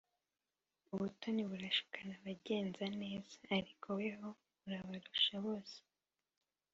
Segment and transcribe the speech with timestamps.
[0.93, 4.27] Ubutoni burashukana bagenza neza, ariko weho
[4.65, 5.77] urabarusha bose